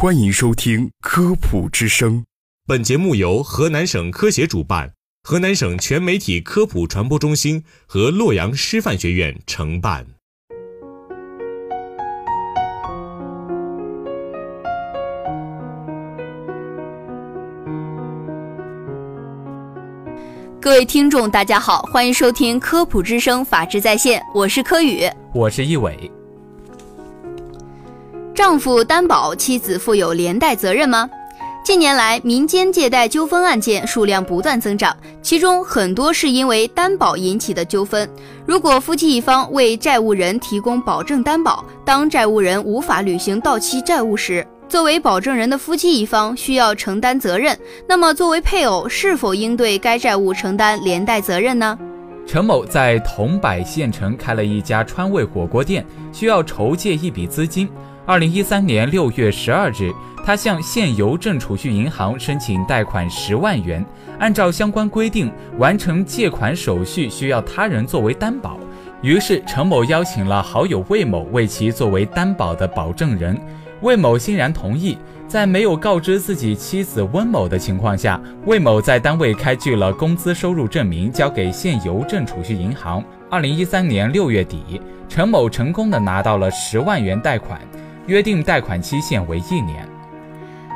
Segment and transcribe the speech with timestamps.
[0.00, 2.20] 欢迎收听《科普之声》。
[2.68, 4.92] 本节目由河南省科协主办，
[5.24, 10.06] 河南省全媒体科普传播中心和洛阳师范学院承办。
[20.60, 26.08] 各位听众，大家好，欢迎收听《科普之声·法治在线》，我是柯宇，我是易伟。
[28.38, 31.10] 丈夫担保，妻子负有连带责任吗？
[31.64, 38.08] 近年来，民间借贷纠纷案件数量不断增长，其中很多是因为担保引起的纠纷。
[38.46, 47.58] 如果夫妻一方为债务人提供保证担保，当债务人无法履行到期债务时，作为保证人的夫妻一方需要承担责任。
[47.88, 51.76] 那么，作为配偶，是否应对该债务承担连带责任呢？
[52.24, 57.68] 陈某在桐柏县城开了一家川味火锅店，需要筹借一笔资金。
[58.08, 59.92] 二零一三年六月十二日，
[60.24, 63.84] 他向县邮政储蓄银行申请贷款十万元。
[64.18, 68.58] 按照相关规定，完成借款手续需要他人作为担保。
[69.02, 73.38] 于是，陈某邀请了好友魏某为其作为担保的保证人。
[73.82, 74.96] 魏某欣然同意。
[75.26, 83.04] 在没有告知自己妻子温某的情况下，魏某在单位开具了工资收入证明，交给县邮政储蓄银行。
[83.28, 84.80] 二零一三年六月底，
[85.10, 87.60] 陈某成功的拿到了十万元贷款。
[88.08, 89.86] 约定贷款期限为一年。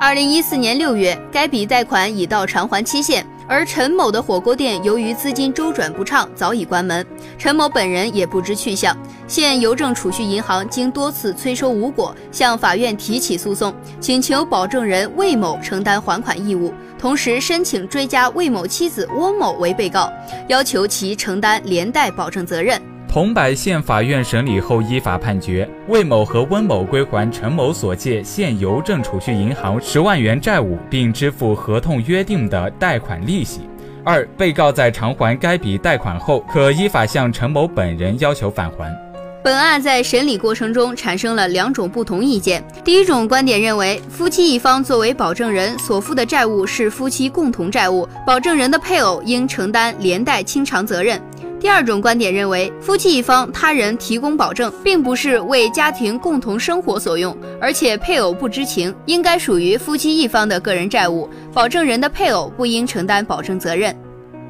[0.00, 7.06] 二零一四年六月，该笔贷款已到偿还期限，而陈某的火锅店由于资金周转不畅，早已关门。
[7.38, 8.96] 陈某本人也不知去向。
[9.28, 20.12] 现邮政储蓄银行经多次催收无果，向法院提起诉讼，请求保证人魏某承担还款义务，同时申请追加魏某妻子翁某为被告，
[20.48, 22.80] 要求其承担连带保证责任。
[23.10, 33.62] 桐柏县法院审理后依法判决，魏某和温某归还陈某所借县邮政储蓄银行十万元债务，并支付合同约定的贷款利息。
[34.04, 38.96] 二、被告在偿还该笔贷款后，可依法向陈某本人要求返还。
[39.42, 42.62] 本案在审理过程中产生了两种不同意见。
[42.84, 51.20] 第一种观点认为，夫妻一方作为保证人所负的债务是夫妻共同债务，保证人的配偶应承担连带清偿责任。
[51.60, 63.94] 第二种观点认为，夫妻一方他人提供保证，并不是为家庭共同生活所用，而且配偶不知情，应该属于夫妻一方的个人债务，保证人的配偶不应承担保证责任。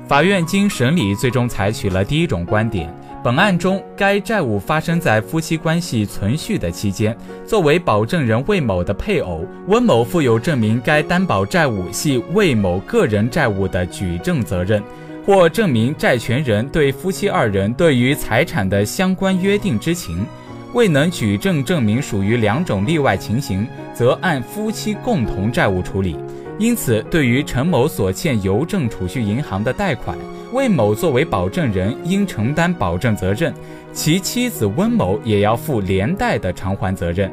[0.07, 2.95] 法院经审理，最终采取了第一种观点。
[3.25, 14.81] 本案中，该债务发生在夫妻关系存续的期间，作为保证人魏某的配偶温某负有证明该担保债务系魏某个人债务的举证责任。
[15.25, 20.27] 或证明债权人对夫妻二人对于财产的相关约定知情，
[20.73, 26.17] 未能举证证明属于两种例外情形，则按夫妻共同债务处理。
[26.59, 30.17] 因此，对于陈某所欠邮政储蓄银行的贷款，
[30.53, 33.55] 魏某作为保证人应承担保证责任，
[33.93, 37.31] 其妻子温某也要负连带的偿还责任。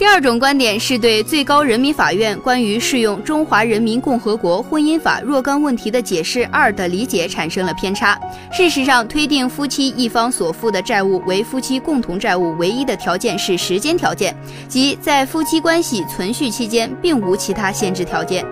[0.00, 8.18] 第二种观点是对最高人民法院关于适用《中华人民共和国婚姻法》若干问题的解释二的理解产生了偏差。
[8.50, 14.34] 事实上，推定夫妻一方所负的债务为夫妻共同债务唯一的条件是时间条件，
[14.66, 18.42] 即在夫妻关系存续期间，并无其他限制条件。